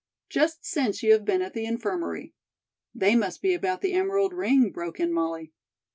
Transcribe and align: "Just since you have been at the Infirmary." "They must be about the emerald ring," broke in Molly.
"Just 0.29 0.65
since 0.65 1.03
you 1.03 1.13
have 1.13 1.25
been 1.25 1.43
at 1.43 1.53
the 1.53 1.63
Infirmary." 1.67 2.33
"They 2.91 3.15
must 3.15 3.39
be 3.39 3.53
about 3.53 3.81
the 3.81 3.93
emerald 3.93 4.33
ring," 4.33 4.71
broke 4.71 4.99
in 4.99 5.13
Molly. 5.13 5.53